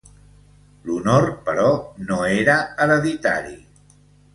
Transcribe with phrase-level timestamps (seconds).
[0.87, 1.67] L'honor, però,
[2.09, 3.59] no era hereditari.